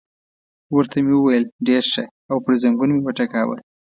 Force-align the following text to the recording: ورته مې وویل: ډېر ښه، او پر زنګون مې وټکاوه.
ورته 0.75 0.97
مې 1.05 1.13
وویل: 1.17 1.45
ډېر 1.67 1.83
ښه، 1.91 2.03
او 2.31 2.37
پر 2.43 2.53
زنګون 2.61 2.89
مې 2.93 3.01
وټکاوه. 3.05 3.57